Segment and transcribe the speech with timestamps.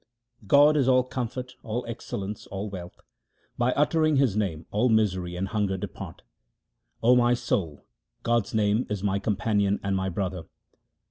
[0.01, 3.01] HYMNS OF GURU RAM DAS 319 God is all comfort, all excellence, all wealth;
[3.59, 6.23] by utter ing His name all misery and hunger depart.
[7.03, 7.85] O my soul,
[8.23, 10.45] God's, name is my companion and my brother.